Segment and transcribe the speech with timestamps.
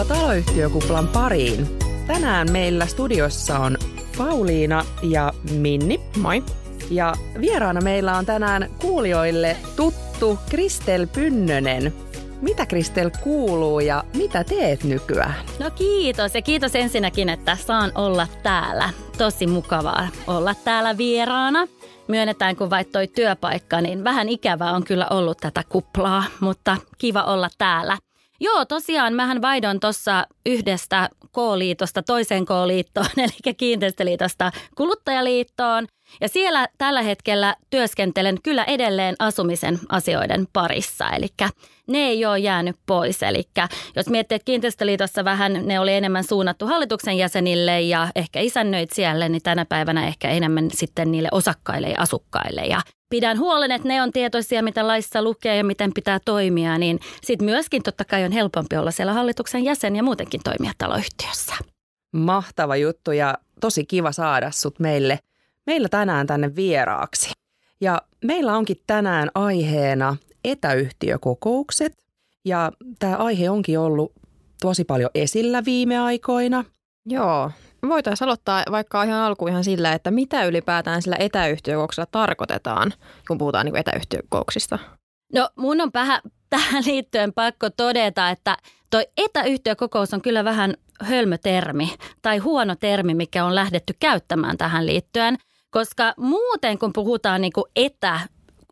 [0.00, 1.78] Tervetuloa taloyhtiökuplan pariin.
[2.06, 3.78] Tänään meillä studiossa on
[4.18, 6.00] Pauliina ja Minni.
[6.16, 6.42] Moi.
[6.90, 11.92] Ja vieraana meillä on tänään kuulijoille tuttu Kristel Pynnönen.
[12.42, 15.34] Mitä Kristel kuuluu ja mitä teet nykyään?
[15.58, 18.90] No kiitos ja kiitos ensinnäkin, että saan olla täällä.
[19.18, 21.66] Tosi mukavaa olla täällä vieraana.
[22.08, 27.48] Myönnetään, kun vaihtoi työpaikka, niin vähän ikävää on kyllä ollut tätä kuplaa, mutta kiva olla
[27.58, 27.98] täällä.
[28.40, 35.86] Joo, tosiaan mähän vaidon tuossa yhdestä K-liitosta toiseen K-liittoon, eli kiinteistöliitosta kuluttajaliittoon.
[36.20, 41.26] Ja siellä tällä hetkellä työskentelen kyllä edelleen asumisen asioiden parissa, eli
[41.86, 43.22] ne ei ole jäänyt pois.
[43.22, 43.48] Eli
[43.96, 49.28] jos miettii, että kiinteistöliitossa vähän ne oli enemmän suunnattu hallituksen jäsenille ja ehkä isännöit siellä,
[49.28, 52.60] niin tänä päivänä ehkä enemmän sitten niille osakkaille ja asukkaille.
[52.60, 57.00] Ja pidän huolen, että ne on tietoisia, mitä laissa lukee ja miten pitää toimia, niin
[57.22, 61.54] sitten myöskin totta kai on helpompi olla siellä hallituksen jäsen ja muutenkin toimia taloyhtiössä.
[62.16, 65.18] Mahtava juttu ja tosi kiva saada sut meille,
[65.70, 67.32] meillä tänään tänne vieraaksi.
[67.80, 71.92] Ja meillä onkin tänään aiheena etäyhtiökokoukset
[72.44, 74.12] ja tämä aihe onkin ollut
[74.60, 76.64] tosi paljon esillä viime aikoina.
[77.06, 77.50] Joo,
[77.88, 82.92] voitaisiin aloittaa vaikka ihan alkuun ihan sillä, että mitä ylipäätään sillä etäyhtiökokouksella tarkoitetaan,
[83.28, 84.78] kun puhutaan niin etäyhtiökokouksista?
[85.34, 88.56] No mun on vähän tähän liittyen pakko todeta, että
[88.90, 95.36] toi etäyhtiökokous on kyllä vähän hölmötermi tai huono termi, mikä on lähdetty käyttämään tähän liittyen,
[95.70, 98.20] koska muuten kun puhutaan niin etä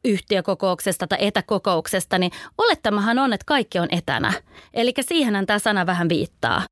[0.05, 4.33] yhtiökokouksesta tai etäkokouksesta, niin olettamahan on, että kaikki on etänä.
[4.75, 6.63] Eli siihenhän tämä sana vähän viittaa.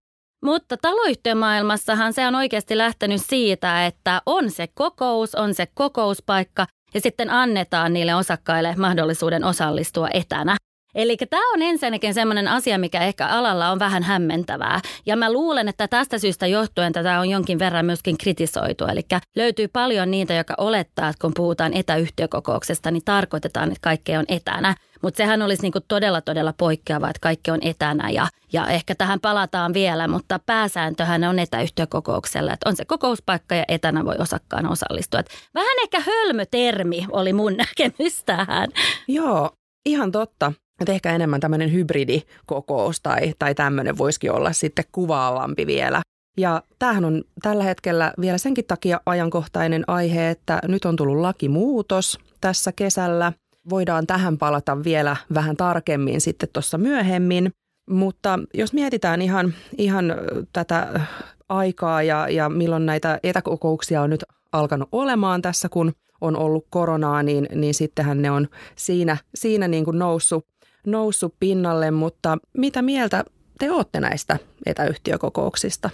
[0.45, 7.01] Mutta taloyhtiömaailmassahan se on oikeasti lähtenyt siitä, että on se kokous, on se kokouspaikka ja
[7.01, 10.57] sitten annetaan niille osakkaille mahdollisuuden osallistua etänä.
[10.97, 14.81] Eli tämä on ensinnäkin sellainen asia, mikä ehkä alalla on vähän hämmentävää.
[15.07, 18.85] Ja mä luulen, että tästä syystä johtuen tätä on jonkin verran myöskin kritisoitu.
[18.85, 19.03] Eli
[19.37, 24.75] löytyy paljon niitä, jotka olettaa, että kun puhutaan etäyhtiökokouksesta, niin tarkoitetaan, että kaikki on etänä.
[25.03, 29.21] Mutta sehän olisi niinku todella, todella poikkeava, että kaikki on etänä ja, ja ehkä tähän
[29.21, 35.21] palataan vielä, mutta pääsääntöhän on etäyhtiökokouksella, että on se kokouspaikka ja etänä voi osakkaan osallistua.
[35.21, 38.69] Et vähän ehkä hölmötermi oli mun näkemys tähän.
[39.09, 39.51] Joo,
[39.87, 40.53] ihan totta.
[40.81, 46.03] Että ehkä enemmän tämmöinen hybridikokous tai, tai tämmöinen voisikin olla sitten kuvaavampi vielä.
[46.37, 52.19] Ja tämähän on tällä hetkellä vielä senkin takia ajankohtainen aihe, että nyt on tullut lakimuutos
[52.41, 53.33] tässä kesällä.
[53.71, 57.53] Voidaan tähän palata vielä vähän tarkemmin sitten tuossa myöhemmin.
[57.91, 60.15] Mutta jos mietitään ihan, ihan
[60.53, 61.01] tätä
[61.49, 67.23] aikaa ja, ja milloin näitä etäkokouksia on nyt alkanut olemaan tässä, kun on ollut koronaa,
[67.23, 70.47] niin, niin sittenhän ne on siinä, siinä niin kuin noussut
[70.87, 73.25] noussut pinnalle, mutta mitä mieltä
[73.59, 75.91] te olette näistä etäyhtiökokouksista?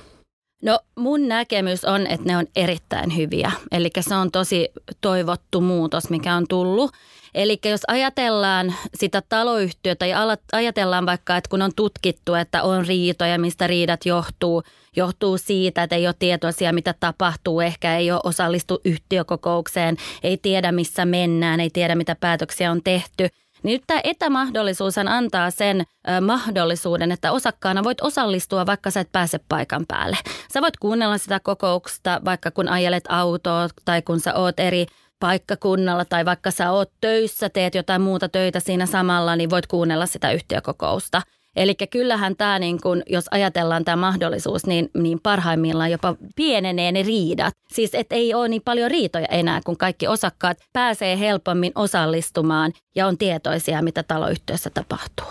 [0.63, 3.53] No mun näkemys on, että ne on erittäin hyviä.
[3.73, 4.69] Eli se on tosi
[5.01, 6.91] toivottu muutos, mikä on tullut.
[7.35, 10.19] Eli jos ajatellaan sitä taloyhtiötä ja
[10.53, 14.63] ajatellaan vaikka, että kun on tutkittu, että on riitoja, mistä riidat johtuu,
[14.97, 20.73] johtuu siitä, että ei ole tietoisia, mitä tapahtuu, ehkä ei ole osallistu yhtiökokoukseen, ei tiedä
[20.73, 23.29] missä mennään, ei tiedä mitä päätöksiä on tehty–
[23.63, 29.13] niin nyt tämä etämahdollisuus antaa sen ö, mahdollisuuden, että osakkaana voit osallistua, vaikka sä et
[29.13, 30.17] pääse paikan päälle.
[30.53, 34.87] Sä voit kuunnella sitä kokousta, vaikka kun ajelet autoa tai kun sä oot eri
[35.21, 40.07] paikkakunnalla tai vaikka sä oot töissä, teet jotain muuta töitä siinä samalla, niin voit kuunnella
[40.07, 41.23] sitä yhtiökokousta.
[41.57, 47.03] Eli kyllähän tämä, niin kun, jos ajatellaan tämä mahdollisuus, niin, niin parhaimmillaan jopa pienenee ne
[47.03, 47.55] riidat.
[47.73, 53.07] Siis et ei ole niin paljon riitoja enää, kun kaikki osakkaat pääsee helpommin osallistumaan ja
[53.07, 55.27] on tietoisia, mitä taloyhtiössä tapahtuu.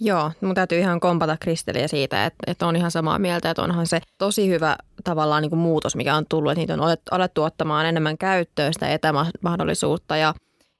[0.00, 3.86] Joo, mun täytyy ihan kompata Kristeliä siitä, että, että on ihan samaa mieltä, että onhan
[3.86, 7.86] se tosi hyvä tavallaan niin kuin muutos, mikä on tullut, että niitä on alettu ottamaan
[7.86, 10.34] enemmän käyttöön sitä etämahdollisuutta ja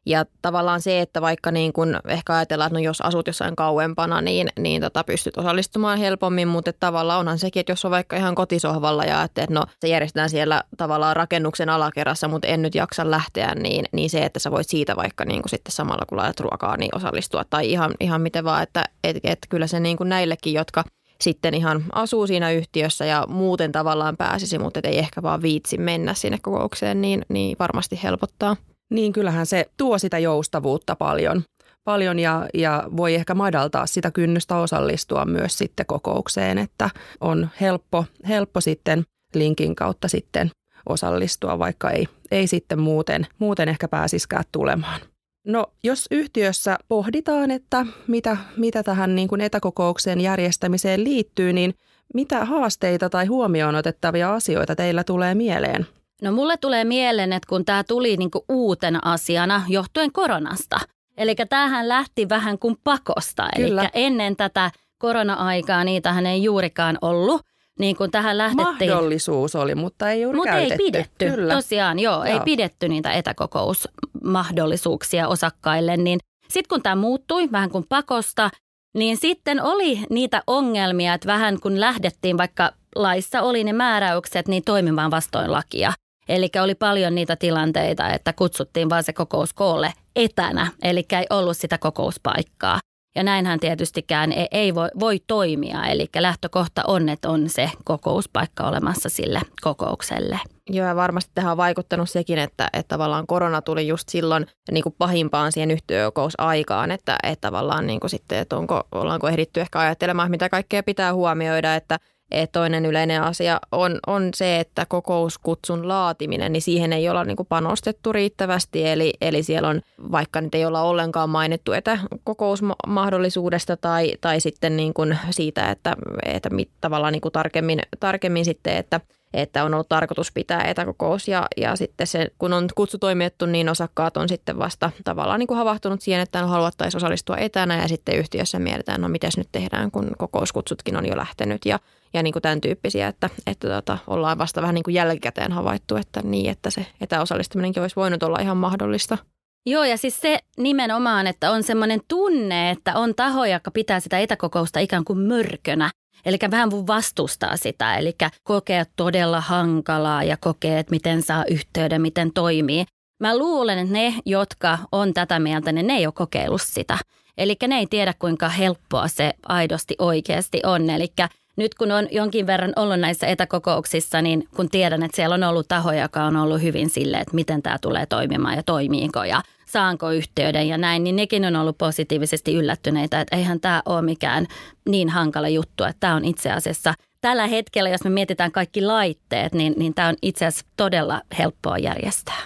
[0.07, 4.21] ja tavallaan se, että vaikka niin kun ehkä ajatellaan, että no jos asut jossain kauempana,
[4.21, 8.35] niin, niin tota pystyt osallistumaan helpommin, mutta tavallaan onhan sekin, että jos on vaikka ihan
[8.35, 13.11] kotisohvalla ja että, että no se järjestetään siellä tavallaan rakennuksen alakerrassa, mutta en nyt jaksa
[13.11, 16.41] lähteä, niin, niin se, että sä voit siitä vaikka niin kuin sitten samalla kun laitat
[16.41, 20.09] ruokaa, niin osallistua tai ihan, ihan miten vaan, että et, et kyllä se niin kuin
[20.09, 20.85] näillekin, jotka
[21.21, 26.15] sitten ihan asuu siinä yhtiössä ja muuten tavallaan pääsisi, mutta ei ehkä vaan viitsi mennä
[26.15, 28.57] sinne kokoukseen, niin, niin varmasti helpottaa.
[28.91, 31.43] Niin kyllähän se tuo sitä joustavuutta paljon,
[31.85, 36.91] paljon ja, ja voi ehkä madaltaa sitä kynnystä osallistua myös sitten kokoukseen, että
[37.21, 39.05] on helppo, helppo sitten
[39.35, 40.51] linkin kautta sitten
[40.89, 45.01] osallistua, vaikka ei, ei sitten muuten, muuten ehkä pääsiskään tulemaan.
[45.47, 51.75] No jos yhtiössä pohditaan, että mitä, mitä tähän niin kuin etäkokouksen järjestämiseen liittyy, niin
[52.15, 55.87] mitä haasteita tai huomioon otettavia asioita teillä tulee mieleen?
[56.23, 60.81] No mulle tulee mieleen, että kun tämä tuli niinku uutena asiana johtuen koronasta.
[61.17, 63.49] Eli tämähän lähti vähän kuin pakosta.
[63.57, 67.43] Eli ennen tätä korona-aikaa niitähän ei juurikaan ollut.
[67.79, 68.91] Niin kuin tähän lähdettiin.
[68.91, 71.31] Mahdollisuus oli, mutta ei juuri Mutta ei pidetty.
[71.31, 71.55] Kyllä.
[71.55, 75.97] Tosiaan, joo, joo, ei pidetty niitä etäkokousmahdollisuuksia osakkaille.
[75.97, 78.51] Niin sitten kun tämä muuttui vähän kuin pakosta,
[78.95, 84.65] niin sitten oli niitä ongelmia, että vähän kun lähdettiin, vaikka laissa oli ne määräykset, niin
[84.65, 85.93] toimimaan vastoin lakia.
[86.29, 91.57] Eli oli paljon niitä tilanteita, että kutsuttiin vaan se kokous koolle etänä, eli ei ollut
[91.57, 92.79] sitä kokouspaikkaa.
[93.17, 98.69] Ja näinhän tietystikään ei, ei voi, voi toimia, eli lähtökohta on, että on se kokouspaikka
[98.69, 100.41] olemassa sille kokoukselle.
[100.71, 104.83] Joo, ja varmasti tähän on vaikuttanut sekin, että, että tavallaan korona tuli just silloin niin
[104.83, 109.79] kuin pahimpaan siihen yhtiökokousaikaan, että, että tavallaan niin kuin sitten, että onko, ollaanko ehditty ehkä
[109.79, 112.16] ajattelemaan, mitä kaikkea pitää huomioida, että– et
[112.53, 118.13] toinen yleinen asia on, on se, että kokouskutsun laatiminen, niin siihen ei olla niin panostettu
[118.13, 118.89] riittävästi.
[118.89, 119.81] Eli, eli siellä on,
[120.13, 126.51] vaikka nyt ei olla ollenkaan mainittu etäkokousmahdollisuudesta tai, tai sitten niin kuin siitä, että, että
[126.81, 129.01] tavallaan niin kuin tarkemmin, tarkemmin sitten, että–
[129.35, 133.69] että on ollut tarkoitus pitää etäkokous ja, ja sitten se, kun on kutsu toimittu, niin
[133.69, 138.17] osakkaat on sitten vasta tavallaan niin kuin havahtunut siihen, että haluattaisiin osallistua etänä ja sitten
[138.17, 141.79] yhtiössä mietitään, no miten nyt tehdään, kun kokouskutsutkin on jo lähtenyt ja,
[142.15, 145.97] ja niin kuin tämän tyyppisiä, että, että tota, ollaan vasta vähän niin kuin jälkikäteen havaittu,
[145.97, 149.19] että niin, että se etäosallistuminenkin olisi voinut olla ihan mahdollista.
[149.67, 154.19] Joo, ja siis se nimenomaan, että on semmoinen tunne, että on tahoja, jotka pitää sitä
[154.19, 155.91] etäkokousta ikään kuin mörkönä.
[156.25, 158.15] Eli vähän vastustaa sitä, eli
[158.45, 162.85] kokee todella hankalaa ja kokee, että miten saa yhteyden, miten toimii.
[163.21, 166.99] Mä luulen, että ne, jotka on tätä mieltä, niin ne ei ole kokeillut sitä.
[167.39, 170.91] Eli ne ei tiedä, kuinka helppoa se aidosti oikeasti on.
[170.91, 171.09] Eli
[171.57, 175.69] nyt kun on jonkin verran ollut näissä etäkokouksissa, niin kun tiedän, että siellä on ollut
[175.69, 180.11] tahoja, joka on ollut hyvin sille, että miten tämä tulee toimimaan ja toimiiko ja saanko
[180.11, 184.47] yhteyden ja näin, niin nekin on ollut positiivisesti yllättyneitä, että eihän tämä ole mikään
[184.89, 189.55] niin hankala juttu, että tämä on itse asiassa tällä hetkellä, jos me mietitään kaikki laitteet,
[189.55, 192.43] niin, niin tämä on itse asiassa todella helppoa järjestää.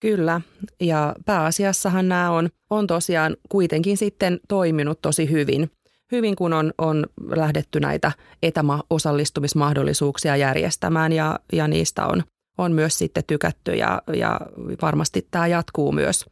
[0.00, 0.40] Kyllä,
[0.80, 5.70] ja pääasiassahan nämä on, on tosiaan kuitenkin sitten toiminut tosi hyvin
[6.12, 8.12] hyvin, kun on, on lähdetty näitä
[8.42, 12.22] etäosallistumismahdollisuuksia järjestämään ja, ja niistä on,
[12.58, 14.40] on myös sitten tykätty ja, ja
[14.82, 16.24] varmasti tämä jatkuu myös,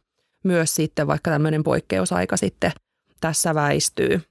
[0.43, 2.71] myös sitten, vaikka tämmöinen poikkeusaika sitten
[3.21, 4.21] tässä väistyy.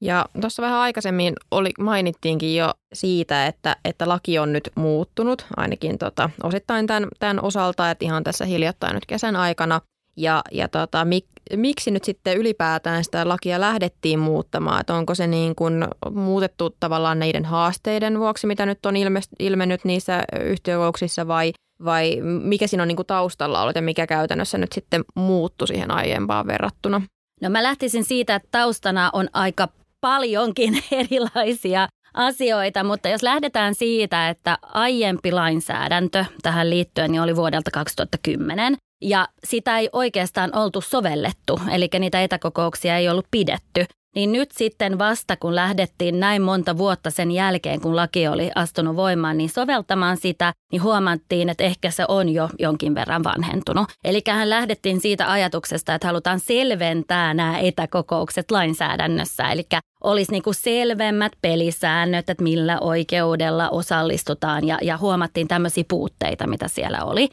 [0.00, 5.98] Ja tuossa vähän aikaisemmin oli, mainittiinkin jo siitä, että, että laki on nyt muuttunut, ainakin
[5.98, 9.80] tota, osittain tämän, tämän osalta, että ihan tässä hiljattain nyt kesän aikana–
[10.18, 11.24] ja, ja tota, mik,
[11.56, 14.80] miksi nyt sitten ylipäätään sitä lakia lähdettiin muuttamaan?
[14.80, 19.84] Että onko se niin kuin muutettu tavallaan näiden haasteiden vuoksi, mitä nyt on ilme, ilmennyt
[19.84, 21.52] niissä yhtiökouksissa vai,
[21.84, 25.90] vai mikä siinä on niin kuin taustalla ollut ja mikä käytännössä nyt sitten muuttu siihen
[25.90, 27.02] aiempaan verrattuna?
[27.42, 29.68] No mä lähtisin siitä, että taustana on aika
[30.00, 37.70] paljonkin erilaisia asioita, mutta jos lähdetään siitä, että aiempi lainsäädäntö tähän liittyen niin oli vuodelta
[37.70, 43.84] 2010, ja sitä ei oikeastaan oltu sovellettu, eli niitä etäkokouksia ei ollut pidetty.
[44.14, 48.96] Niin nyt sitten vasta kun lähdettiin näin monta vuotta sen jälkeen, kun laki oli astunut
[48.96, 53.88] voimaan, niin soveltamaan sitä, niin huomattiin, että ehkä se on jo jonkin verran vanhentunut.
[54.04, 59.50] Eli hän lähdettiin siitä ajatuksesta, että halutaan selventää nämä etäkokoukset lainsäädännössä.
[59.50, 59.66] Eli
[60.04, 67.04] olisi niin selvemmät pelisäännöt, että millä oikeudella osallistutaan ja, ja huomattiin tämmöisiä puutteita, mitä siellä
[67.04, 67.28] oli.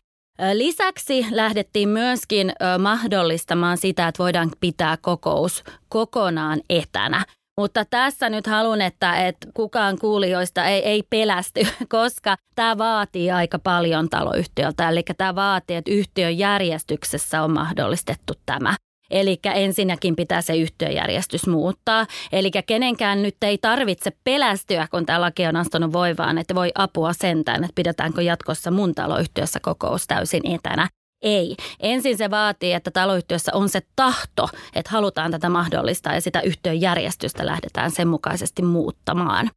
[0.54, 7.26] Lisäksi lähdettiin myöskin mahdollistamaan sitä, että voidaan pitää kokous kokonaan etänä.
[7.58, 13.60] Mutta tässä nyt haluan, että, että kukaan kuulijoista ei, ei pelästy, koska tämä vaatii aika
[13.60, 14.90] paljon taloyhtiöltä.
[14.90, 18.76] Eli tämä vaatii, että yhtiön järjestyksessä on mahdollistettu tämä.
[19.12, 22.06] Eli ensinnäkin pitää se yhtiöjärjestys muuttaa.
[22.32, 27.14] Eli kenenkään nyt ei tarvitse pelästyä, kun tämä laki on astunut voivaan, että voi apua
[27.14, 30.90] sentään, että pidetäänkö jatkossa mun taloyhtiössä kokous täysin etänä.
[31.22, 31.56] Ei.
[31.80, 36.82] Ensin se vaatii, että taloyhtiössä on se tahto, että halutaan tätä mahdollistaa ja sitä yhtiön
[36.82, 39.50] järjestystä lähdetään sen mukaisesti muuttamaan.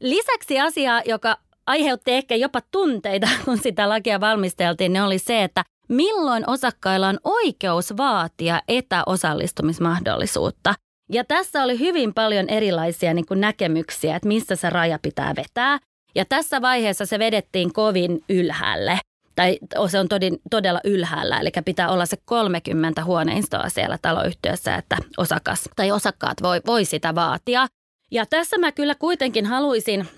[0.00, 1.36] Lisäksi asia, joka
[1.66, 7.18] aiheutti ehkä jopa tunteita, kun sitä lakia valmisteltiin, ne oli se, että milloin osakkailla on
[7.24, 10.74] oikeus vaatia etäosallistumismahdollisuutta.
[11.12, 15.78] Ja tässä oli hyvin paljon erilaisia niin kuin näkemyksiä, että missä se raja pitää vetää.
[16.14, 18.98] Ja tässä vaiheessa se vedettiin kovin ylhäälle.
[19.36, 20.08] tai se on
[20.50, 26.60] todella ylhäällä, eli pitää olla se 30 huoneistoa siellä taloyhtiössä, että osakas tai osakkaat voi,
[26.66, 27.66] voi sitä vaatia.
[28.10, 30.08] Ja tässä mä kyllä kuitenkin haluaisin,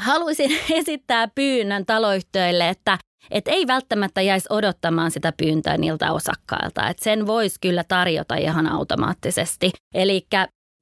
[0.00, 2.98] haluaisin esittää pyynnön taloyhtiöille, että
[3.30, 6.88] et ei välttämättä jäisi odottamaan sitä pyyntöä niiltä osakkailta.
[6.88, 9.70] Et sen voisi kyllä tarjota ihan automaattisesti.
[9.94, 10.26] Eli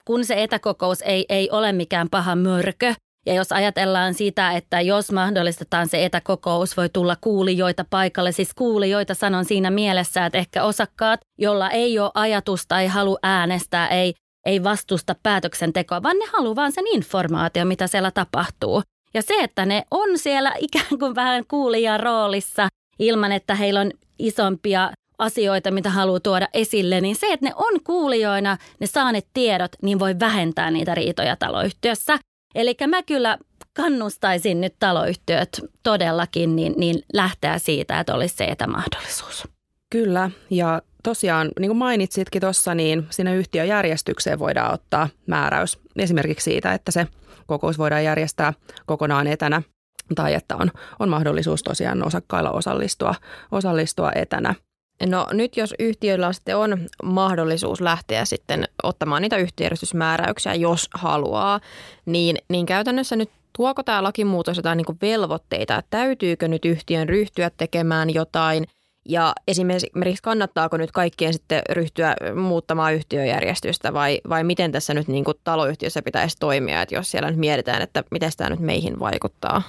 [0.04, 2.94] kun se etäkokous ei, ei ole mikään paha mörkö,
[3.26, 8.32] ja jos ajatellaan sitä, että jos mahdollistetaan se etäkokous, voi tulla kuulijoita paikalle.
[8.32, 13.88] Siis kuulijoita sanon siinä mielessä, että ehkä osakkaat, jolla ei ole ajatusta, ei halua äänestää,
[13.88, 14.14] ei,
[14.46, 18.82] ei vastusta päätöksentekoa, vaan ne haluaa vaan sen informaatio, mitä siellä tapahtuu.
[19.14, 22.68] Ja se, että ne on siellä ikään kuin vähän kuulijan roolissa
[22.98, 27.80] ilman, että heillä on isompia asioita, mitä haluaa tuoda esille, niin se, että ne on
[27.84, 32.18] kuulijoina, ne saa ne tiedot, niin voi vähentää niitä riitoja taloyhtiössä.
[32.54, 33.38] Eli mä kyllä
[33.76, 39.53] kannustaisin nyt taloyhtiöt todellakin niin, niin lähteä siitä, että olisi se etämahdollisuus.
[39.90, 46.72] Kyllä, ja tosiaan, niin kuin mainitsitkin tuossa, niin sinne yhtiöjärjestykseen voidaan ottaa määräys esimerkiksi siitä,
[46.72, 47.06] että se
[47.46, 48.52] kokous voidaan järjestää
[48.86, 49.62] kokonaan etänä
[50.14, 53.14] tai että on, on mahdollisuus tosiaan osakkailla osallistua,
[53.52, 54.54] osallistua etänä.
[55.06, 61.60] No nyt jos yhtiöillä sitten on mahdollisuus lähteä sitten ottamaan niitä yhtiöjärjestysmääräyksiä, jos haluaa,
[62.06, 67.50] niin, niin käytännössä nyt tuoko tämä lakimuutos jotain niin velvoitteita, että täytyykö nyt yhtiön ryhtyä
[67.50, 68.64] tekemään jotain
[69.08, 75.24] ja esimerkiksi kannattaako nyt kaikkien sitten ryhtyä muuttamaan yhtiöjärjestystä vai, vai miten tässä nyt niin
[75.24, 79.62] kuin taloyhtiössä pitäisi toimia, että jos siellä nyt mietitään, että miten tämä nyt meihin vaikuttaa?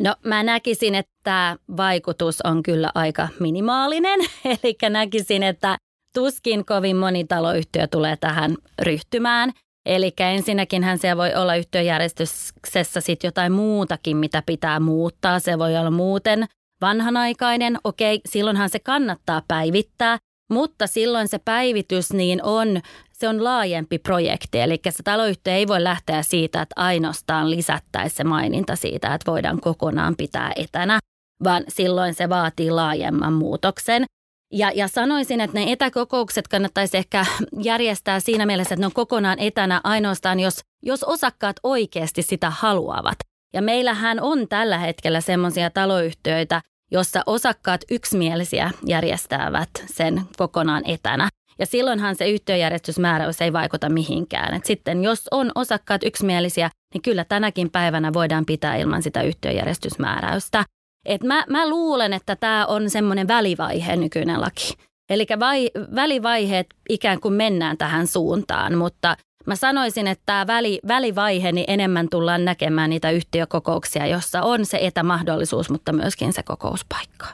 [0.00, 5.76] No mä näkisin, että vaikutus on kyllä aika minimaalinen, eli näkisin, että
[6.14, 9.52] tuskin kovin moni taloyhtiö tulee tähän ryhtymään.
[9.86, 15.38] Eli ensinnäkin hän siellä voi olla yhtiöjärjestyksessä sitten jotain muutakin, mitä pitää muuttaa.
[15.38, 16.46] Se voi olla muuten
[16.82, 20.18] vanhanaikainen, okei, silloinhan se kannattaa päivittää,
[20.52, 22.80] mutta silloin se päivitys niin on,
[23.12, 24.60] se on laajempi projekti.
[24.60, 29.60] Eli se taloyhtiö ei voi lähteä siitä, että ainoastaan lisättäisiin se maininta siitä, että voidaan
[29.60, 30.98] kokonaan pitää etänä,
[31.44, 34.04] vaan silloin se vaatii laajemman muutoksen.
[34.52, 37.26] Ja, ja sanoisin, että ne etäkokoukset kannattaisi ehkä
[37.62, 43.18] järjestää siinä mielessä, että ne on kokonaan etänä ainoastaan, jos, jos osakkaat oikeasti sitä haluavat.
[43.54, 46.60] Ja meillähän on tällä hetkellä semmoisia taloyhtiöitä,
[46.92, 51.28] jossa osakkaat yksimielisiä järjestävät sen kokonaan etänä.
[51.58, 54.54] Ja silloinhan se yhtiöjärjestysmääräys ei vaikuta mihinkään.
[54.54, 60.64] Et sitten jos on osakkaat yksimielisiä, niin kyllä tänäkin päivänä voidaan pitää ilman sitä yhtiöjärjestysmääräystä.
[61.06, 64.74] Et mä, mä luulen, että tämä on semmoinen välivaihe nykyinen laki.
[65.10, 71.52] Eli vai, välivaiheet ikään kuin mennään tähän suuntaan, mutta Mä sanoisin, että tämä väli, välivaihe,
[71.52, 77.26] niin enemmän tullaan näkemään niitä yhtiökokouksia, jossa on se etämahdollisuus, mutta myöskin se kokouspaikka.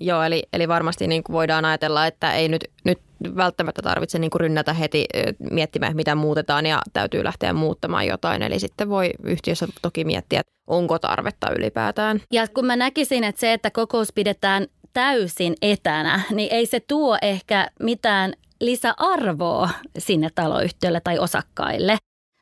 [0.00, 2.98] Joo, eli, eli varmasti niin kuin voidaan ajatella, että ei nyt, nyt
[3.36, 5.04] välttämättä tarvitse niin kuin rynnätä heti
[5.50, 8.42] miettimään, mitä muutetaan ja täytyy lähteä muuttamaan jotain.
[8.42, 12.20] Eli sitten voi yhtiössä toki miettiä, että onko tarvetta ylipäätään.
[12.32, 17.18] Ja kun mä näkisin, että se, että kokous pidetään täysin etänä, niin ei se tuo
[17.22, 18.32] ehkä mitään
[18.64, 21.96] lisäarvoa sinne taloyhtiölle tai osakkaille.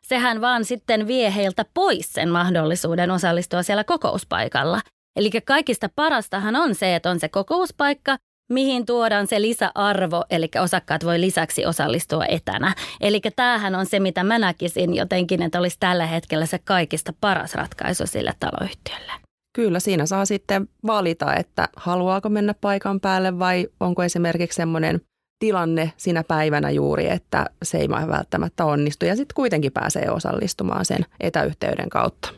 [0.06, 4.80] Sehän vaan sitten vie heiltä pois sen mahdollisuuden osallistua siellä kokouspaikalla.
[5.16, 8.16] Eli kaikista parastahan on se, että on se kokouspaikka,
[8.52, 12.74] mihin tuodaan se lisäarvo, eli osakkaat voi lisäksi osallistua etänä.
[13.00, 17.54] Eli tämähän on se, mitä mä näkisin jotenkin, että olisi tällä hetkellä se kaikista paras
[17.54, 19.12] ratkaisu sille taloyhtiölle.
[19.56, 25.00] Kyllä, siinä saa sitten valita, että haluaako mennä paikan päälle vai onko esimerkiksi semmoinen
[25.42, 31.06] tilanne sinä päivänä juuri, että se ei välttämättä onnistu ja sitten kuitenkin pääsee osallistumaan sen
[31.20, 32.28] etäyhteyden kautta.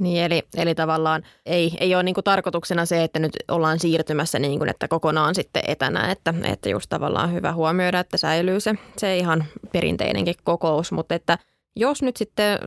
[0.00, 4.58] Niin, eli, eli tavallaan ei, ei ole niin tarkoituksena se, että nyt ollaan siirtymässä niin
[4.58, 9.16] kuin, että kokonaan sitten etänä, että, että just tavallaan hyvä huomioida, että säilyy se, se
[9.16, 11.38] ihan perinteinenkin kokous, mutta että–
[11.76, 12.58] jos nyt sitten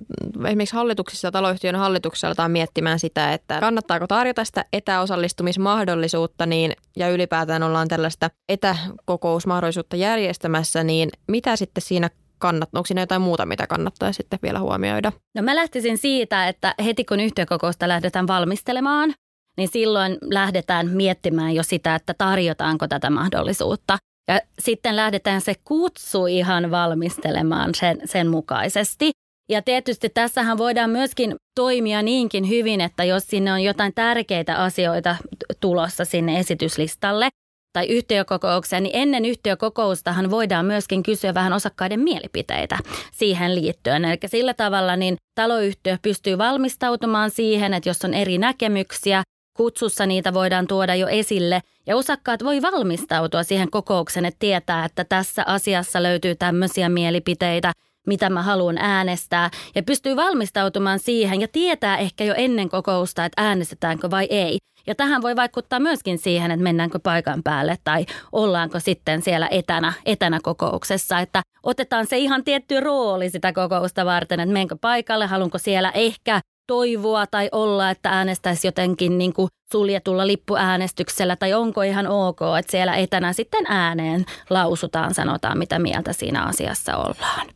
[0.48, 7.64] esimerkiksi hallituksissa taloyhtiön hallituksessa aletaan miettimään sitä, että kannattaako tarjota sitä etäosallistumismahdollisuutta niin, ja ylipäätään
[7.64, 14.14] ollaan tällaista etäkokousmahdollisuutta järjestämässä, niin mitä sitten siinä kannattaa, onko siinä jotain muuta, mitä kannattaa
[14.14, 15.12] sitten vielä huomioida?
[15.36, 19.14] No mä lähtisin siitä, että heti kun yhtiökokousta lähdetään valmistelemaan,
[19.58, 23.98] niin silloin lähdetään miettimään jo sitä, että tarjotaanko tätä mahdollisuutta.
[24.28, 29.12] Ja sitten lähdetään se kutsu ihan valmistelemaan sen, sen mukaisesti.
[29.50, 35.16] Ja tietysti tässähän voidaan myöskin toimia niinkin hyvin, että jos sinne on jotain tärkeitä asioita
[35.60, 37.30] tulossa sinne esityslistalle
[37.74, 42.78] tai yhtiökokoukseen, niin ennen yhtiökokoustahan voidaan myöskin kysyä vähän osakkaiden mielipiteitä
[43.12, 44.06] siihen liittyen.
[44.06, 49.24] Eli sillä tavalla niin taloyhtiö pystyy valmistautumaan siihen, että jos on eri näkemyksiä,
[49.58, 55.04] kutsussa niitä voidaan tuoda jo esille ja osakkaat voi valmistautua siihen kokoukseen, että tietää, että
[55.04, 57.72] tässä asiassa löytyy tämmöisiä mielipiteitä,
[58.08, 63.44] mitä mä haluan äänestää ja pystyy valmistautumaan siihen ja tietää ehkä jo ennen kokousta, että
[63.44, 64.58] äänestetäänkö vai ei.
[64.88, 69.94] Ja tähän voi vaikuttaa myöskin siihen, että mennäänkö paikan päälle tai ollaanko sitten siellä etänä,
[70.06, 71.20] etänä kokouksessa.
[71.20, 76.42] Että otetaan se ihan tietty rooli sitä kokousta varten, että menkö paikalle, haluanko siellä ehkä
[76.70, 82.72] toivoa tai olla, että äänestäisi jotenkin niin kuin suljetulla lippuäänestyksellä tai onko ihan ok, että
[82.72, 87.48] siellä etänä sitten ääneen lausutaan, sanotaan mitä mieltä siinä asiassa ollaan.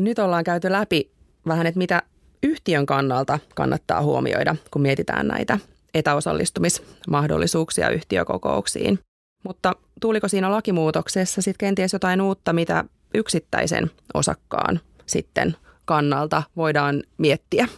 [0.00, 1.10] Nyt ollaan käyty läpi
[1.46, 2.02] vähän, että mitä
[2.42, 5.58] yhtiön kannalta kannattaa huomioida, kun mietitään näitä
[5.94, 8.98] etäosallistumismahdollisuuksia yhtiökokouksiin.
[9.44, 17.68] Mutta tuliko siinä lakimuutoksessa sitten kenties jotain uutta, mitä yksittäisen osakkaan sitten kannalta voidaan miettiä?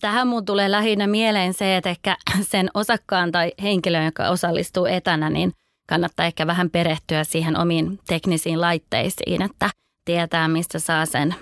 [0.00, 5.30] Tähän mun tulee lähinnä mieleen se, että ehkä sen osakkaan tai henkilön, joka osallistuu etänä,
[5.30, 5.52] niin
[5.88, 9.70] kannattaa ehkä vähän perehtyä siihen omiin teknisiin laitteisiin, että
[10.04, 11.34] tietää, mistä saa sen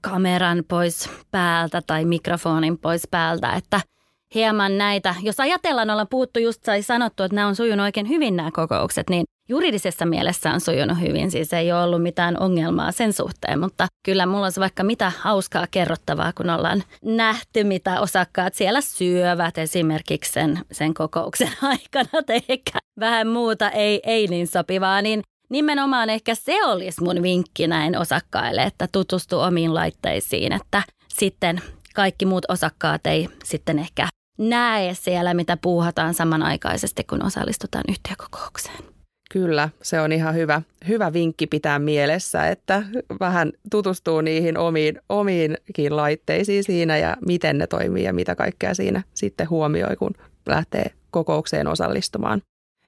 [0.00, 3.80] kameran pois päältä tai mikrofonin pois päältä, että–
[4.34, 8.36] hieman näitä, jos ajatellaan, ollaan puhuttu just tai sanottu, että nämä on sujunut oikein hyvin
[8.36, 13.12] nämä kokoukset, niin juridisessa mielessä on sujunut hyvin, siis ei ole ollut mitään ongelmaa sen
[13.12, 18.80] suhteen, mutta kyllä mulla olisi vaikka mitä hauskaa kerrottavaa, kun ollaan nähty, mitä osakkaat siellä
[18.80, 25.22] syövät esimerkiksi sen, sen kokouksen aikana, tai ehkä vähän muuta ei, ei niin sopivaa, niin
[25.50, 31.62] nimenomaan ehkä se olisi mun vinkki näin osakkaille, että tutustu omiin laitteisiin, että sitten
[31.94, 38.91] kaikki muut osakkaat ei sitten ehkä näe siellä, mitä puuhataan samanaikaisesti, kun osallistutaan yhtiökokoukseen.
[39.32, 42.82] Kyllä, se on ihan hyvä, hyvä vinkki pitää mielessä, että
[43.20, 49.02] vähän tutustuu niihin omiin, omiinkin laitteisiin siinä ja miten ne toimii ja mitä kaikkea siinä
[49.14, 50.14] sitten huomioi, kun
[50.46, 52.42] lähtee kokoukseen osallistumaan.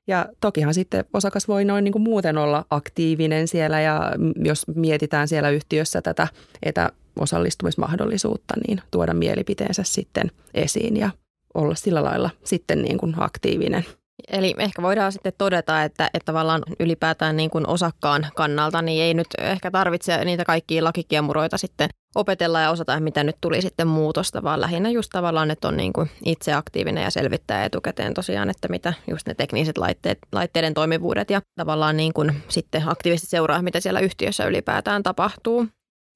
[0.07, 5.29] Ja tokihan sitten osakas voi noin niin kuin muuten olla aktiivinen siellä ja jos mietitään
[5.29, 6.29] siellä yhtiössä tätä
[6.63, 11.11] etäosallistumismahdollisuutta, niin tuoda mielipiteensä sitten esiin ja
[11.55, 13.85] olla sillä lailla sitten niin kuin aktiivinen.
[14.33, 19.15] Eli ehkä voidaan sitten todeta, että, että tavallaan ylipäätään niin kuin osakkaan kannalta niin ei
[19.15, 24.43] nyt ehkä tarvitse niitä kaikkia lakikiemuroita sitten opetella ja osata, mitä nyt tuli sitten muutosta,
[24.43, 28.69] vaan lähinnä just tavallaan, että on niin kuin itse aktiivinen ja selvittää etukäteen tosiaan, että
[28.69, 33.81] mitä just ne tekniset laitteet, laitteiden toimivuudet ja tavallaan niin kuin sitten aktiivisesti seuraa, mitä
[33.81, 35.67] siellä yhtiössä ylipäätään tapahtuu.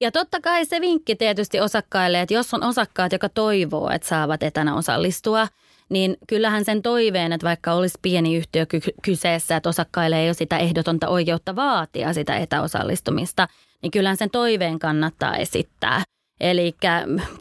[0.01, 4.43] Ja totta kai se vinkki tietysti osakkaille, että jos on osakkaat, joka toivoo, että saavat
[4.43, 5.47] etänä osallistua,
[5.89, 8.65] niin kyllähän sen toiveen, että vaikka olisi pieni yhtiö
[9.03, 13.47] kyseessä, että osakkaille ei ole sitä ehdotonta oikeutta vaatia sitä etäosallistumista,
[13.81, 16.03] niin kyllähän sen toiveen kannattaa esittää.
[16.39, 16.75] Eli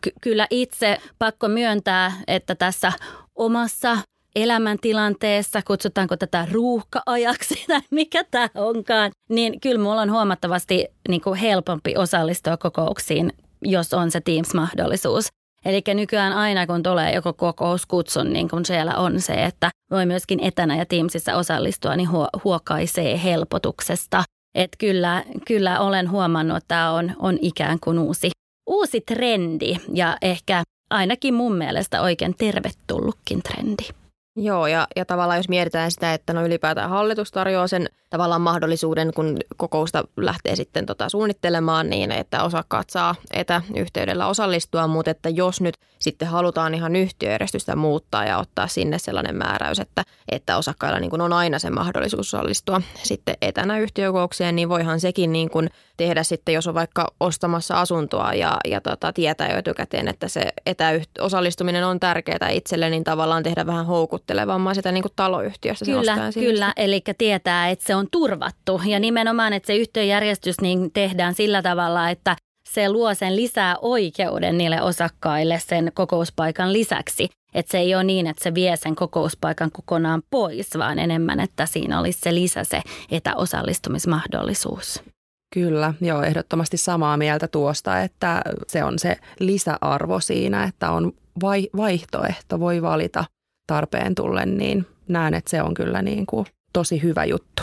[0.01, 2.93] ky- kyllä itse pakko myöntää, että tässä
[3.35, 3.99] omassa
[4.37, 11.39] elämäntilanteessa, kutsutaanko tätä ruuhka-ajaksi tai mikä tämä onkaan, niin kyllä mulla on huomattavasti niin kuin
[11.39, 13.33] helpompi osallistua kokouksiin,
[13.63, 15.29] jos on se Teams-mahdollisuus.
[15.65, 20.41] Eli nykyään aina kun tulee joko kokouskutsun, niin kun siellä on se, että voi myöskin
[20.41, 22.09] etänä ja Teamsissa osallistua, niin
[22.45, 24.25] huokaisee helpotuksesta.
[24.55, 28.31] Että kyllä, kyllä olen huomannut, että tämä on, on ikään kuin uusi,
[28.67, 33.83] uusi trendi ja ehkä ainakin mun mielestä oikein tervetullutkin trendi.
[34.37, 39.13] Joo, ja, ja tavallaan jos mietitään sitä, että no ylipäätään hallitus tarjoaa sen tavallaan mahdollisuuden,
[39.15, 45.61] kun kokousta lähtee sitten tota suunnittelemaan niin, että osakkaat saa etäyhteydellä osallistua, mutta että jos
[45.61, 51.11] nyt sitten halutaan ihan yhtiöjärjestystä muuttaa ja ottaa sinne sellainen määräys, että, että osakkailla niin
[51.11, 56.23] kuin on aina se mahdollisuus osallistua sitten etänä yhtiökokoukseen, niin voihan sekin niin kuin tehdä
[56.23, 61.87] sitten, jos on vaikka ostamassa asuntoa ja, ja tota, tietää jo etukäteen, että se etäosallistuminen
[61.87, 65.85] on tärkeää itselle, niin tavallaan tehdä vähän houkuttelevammaa sitä niin kuin taloyhtiöstä.
[65.85, 66.73] Kyllä, kyllä.
[66.77, 72.11] Eli tietää, että se on turvattu ja nimenomaan, että se yhtiöjärjestys niin tehdään sillä tavalla,
[72.11, 72.37] että
[72.69, 77.29] se luo sen lisää oikeuden niille osakkaille sen kokouspaikan lisäksi.
[77.55, 81.67] Että se ei ole niin, että se vie sen kokouspaikan kokonaan pois, vaan enemmän, että
[81.67, 85.03] siinä olisi se lisä, se etäosallistumismahdollisuus.
[85.55, 91.69] Kyllä, joo, ehdottomasti samaa mieltä tuosta, että se on se lisäarvo siinä, että on vai,
[91.77, 93.25] vaihtoehto, voi valita
[93.67, 97.63] tarpeen tullen, niin näen, että se on kyllä niin kuin tosi hyvä juttu.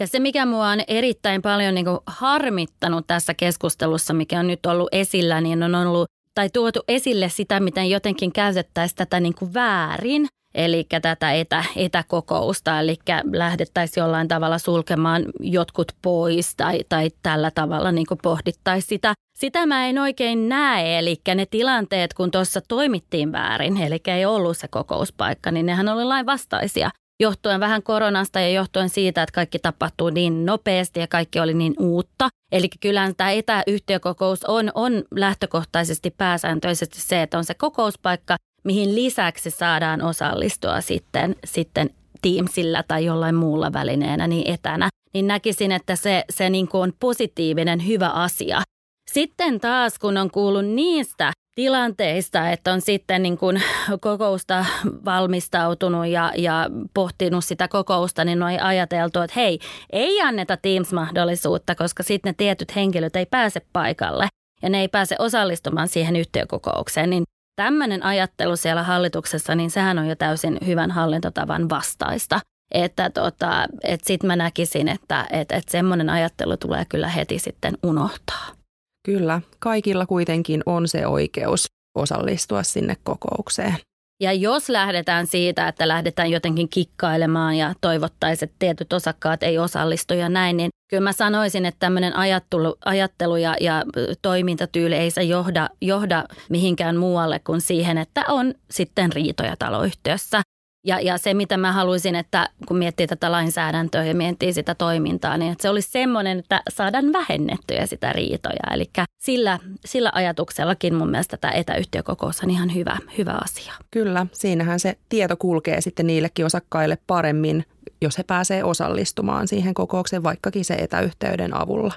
[0.00, 4.88] Ja se, mikä mua on erittäin paljon niin harmittanut tässä keskustelussa, mikä on nyt ollut
[4.92, 10.26] esillä, niin on ollut tai tuotu esille sitä, miten jotenkin käytettäisiin tätä niin kuin väärin.
[10.54, 12.96] eli tätä etä, etäkokousta, eli
[13.32, 19.14] lähdettäisiin jollain tavalla sulkemaan jotkut pois tai, tai tällä tavalla niin pohdittaisiin sitä.
[19.38, 24.56] Sitä mä en oikein näe, eli ne tilanteet, kun tuossa toimittiin väärin, eli ei ollut
[24.56, 26.90] se kokouspaikka, niin nehän oli lain vastaisia
[27.22, 31.74] johtuen vähän koronasta ja johtuen siitä, että kaikki tapahtuu niin nopeasti ja kaikki oli niin
[31.78, 32.28] uutta.
[32.52, 39.50] Eli kyllä tämä etäyhtiökokous on, on lähtökohtaisesti pääsääntöisesti se, että on se kokouspaikka, mihin lisäksi
[39.50, 41.90] saadaan osallistua sitten, sitten
[42.22, 46.92] Teamsillä tai jollain muulla välineenä niin etänä, niin näkisin, että se, se niin kuin on
[47.00, 48.62] positiivinen, hyvä asia.
[49.10, 53.62] Sitten taas, kun on kuullut niistä tilanteista, että on sitten niin kuin
[54.00, 54.64] kokousta
[55.04, 59.58] valmistautunut ja, ja pohtinut sitä kokousta, niin on ajateltu, että hei,
[59.90, 64.28] ei anneta Teams-mahdollisuutta, koska sitten ne tietyt henkilöt ei pääse paikalle
[64.62, 67.24] ja ne ei pääse osallistumaan siihen yhtiökokoukseen, niin
[67.56, 72.40] tämmöinen ajattelu siellä hallituksessa, niin sehän on jo täysin hyvän hallintotavan vastaista.
[72.74, 77.78] Että tota, et sitten mä näkisin, että et, et semmoinen ajattelu tulee kyllä heti sitten
[77.82, 78.61] unohtaa.
[79.06, 81.66] Kyllä, kaikilla kuitenkin on se oikeus
[81.98, 83.76] osallistua sinne kokoukseen.
[84.20, 90.14] Ja jos lähdetään siitä, että lähdetään jotenkin kikkailemaan ja toivottaisiin, että tietyt osakkaat ei osallistu
[90.14, 93.82] ja näin, niin kyllä mä sanoisin, että tämmöinen ajattelu, ajattelu ja, ja
[94.22, 100.42] toimintatyyli ei se johda, johda mihinkään muualle kuin siihen, että on sitten riitoja taloyhtiössä.
[100.86, 105.36] Ja, ja se, mitä mä haluaisin, että kun miettii tätä lainsäädäntöä ja miettii sitä toimintaa,
[105.36, 108.74] niin että se olisi semmoinen, että saadaan vähennettyä sitä riitoja.
[108.74, 108.90] Eli
[109.22, 113.72] sillä, sillä ajatuksellakin mun mielestä tämä etäyhtiökokous on ihan hyvä, hyvä asia.
[113.90, 117.64] Kyllä, siinähän se tieto kulkee sitten niillekin osakkaille paremmin,
[118.00, 121.94] jos he pääsee osallistumaan siihen kokoukseen vaikkakin se etäyhteyden avulla.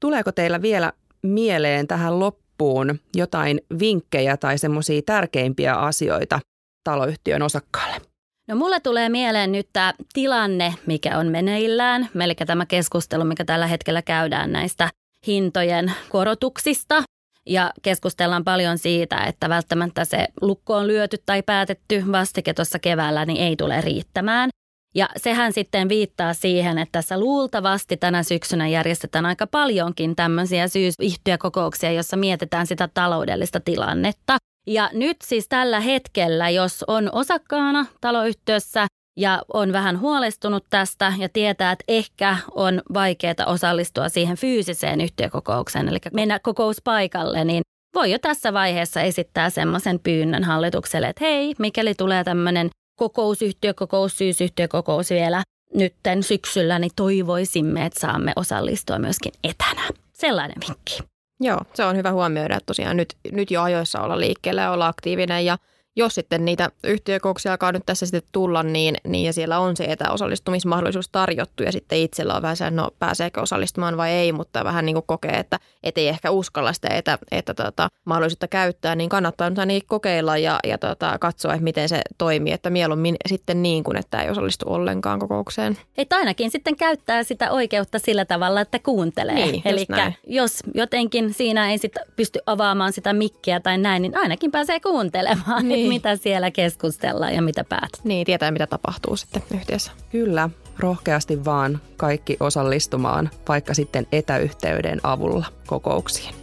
[0.00, 6.40] Tuleeko teillä vielä mieleen tähän loppuun jotain vinkkejä tai semmoisia tärkeimpiä asioita
[6.84, 8.11] taloyhtiön osakkaalle?
[8.52, 13.66] No mulle tulee mieleen nyt tämä tilanne, mikä on meneillään, eli tämä keskustelu, mikä tällä
[13.66, 14.90] hetkellä käydään näistä
[15.26, 17.02] hintojen korotuksista.
[17.46, 23.24] Ja keskustellaan paljon siitä, että välttämättä se lukko on lyöty tai päätetty vastike tuossa keväällä,
[23.24, 24.50] niin ei tule riittämään.
[24.94, 31.92] Ja sehän sitten viittaa siihen, että tässä luultavasti tänä syksynä järjestetään aika paljonkin tämmöisiä syysyhtiökokouksia,
[31.92, 34.36] jossa mietitään sitä taloudellista tilannetta.
[34.66, 41.28] Ja nyt siis tällä hetkellä, jos on osakkaana taloyhtiössä ja on vähän huolestunut tästä ja
[41.28, 47.62] tietää, että ehkä on vaikeaa osallistua siihen fyysiseen yhtiökokoukseen, eli mennä kokouspaikalle, niin
[47.94, 55.10] voi jo tässä vaiheessa esittää semmoisen pyynnön hallitukselle, että hei, mikäli tulee tämmöinen kokousyhtiökokous, syysyhtiökokous
[55.10, 55.42] vielä
[55.74, 59.88] nytten syksyllä, niin toivoisimme, että saamme osallistua myöskin etänä.
[60.12, 61.11] Sellainen vinkki.
[61.42, 64.86] Joo, se on hyvä huomioida, että tosiaan nyt, nyt jo ajoissa olla liikkeellä ja olla
[64.86, 65.58] aktiivinen ja
[65.96, 69.84] jos sitten niitä yhtiökouksia alkaa nyt tässä sitten tulla, niin, niin ja siellä on se
[69.84, 74.86] etäosallistumismahdollisuus tarjottu ja sitten itsellä on vähän se, no pääseekö osallistumaan vai ei, mutta vähän
[74.86, 79.08] niin kuin kokee, että et ei ehkä uskalla sitä etä, että tota, mahdollisuutta käyttää, niin
[79.08, 83.62] kannattaa nyt ainakin kokeilla ja, ja tota, katsoa, että miten se toimii, että mieluummin sitten
[83.62, 85.78] niin kuin, että ei osallistu ollenkaan kokoukseen.
[85.98, 89.34] Että ainakin sitten käyttää sitä oikeutta sillä tavalla, että kuuntelee.
[89.34, 89.86] Niin, Eli
[90.26, 95.68] jos jotenkin siinä ei sit pysty avaamaan sitä mikkiä tai näin, niin ainakin pääsee kuuntelemaan.
[95.68, 95.94] Niin niin.
[95.94, 97.90] mitä siellä keskustellaan ja mitä päät.
[98.04, 99.92] Niin, tietää mitä tapahtuu sitten yhtiössä.
[100.10, 106.34] Kyllä, rohkeasti vaan kaikki osallistumaan, vaikka sitten etäyhteyden avulla kokouksiin.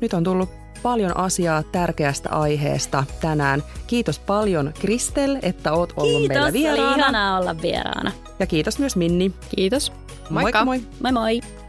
[0.00, 0.48] Nyt on tullut
[0.82, 3.62] paljon asiaa tärkeästä aiheesta tänään.
[3.86, 6.82] Kiitos paljon Kristel, että oot ollut kiitos, meillä vieraana.
[6.82, 8.12] Kiitos, ihanaa olla vieraana.
[8.38, 9.32] Ja kiitos myös Minni.
[9.56, 9.92] Kiitos.
[10.30, 10.64] Moikka.
[10.64, 11.12] Moi moi.
[11.12, 11.61] moi.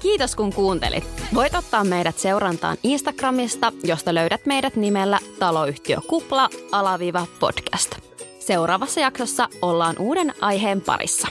[0.00, 1.04] Kiitos kun kuuntelit.
[1.34, 7.96] Voit ottaa meidät seurantaan Instagramista, josta löydät meidät nimellä taloyhtiö Kupla alaviiva podcast.
[8.38, 11.28] Seuraavassa jaksossa ollaan uuden aiheen parissa.